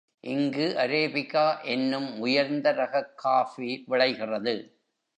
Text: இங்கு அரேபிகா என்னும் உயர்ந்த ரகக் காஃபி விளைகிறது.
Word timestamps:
இங்கு 0.19 0.73
அரேபிகா 0.77 1.63
என்னும் 1.63 2.19
உயர்ந்த 2.19 2.71
ரகக் 2.71 3.17
காஃபி 3.17 3.83
விளைகிறது. 3.87 4.79